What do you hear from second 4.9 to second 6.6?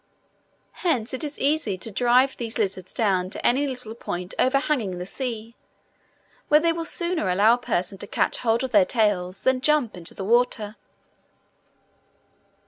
the sea, where